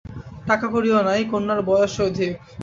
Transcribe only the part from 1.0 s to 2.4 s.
নাই, কন্যার বয়সও অধিক।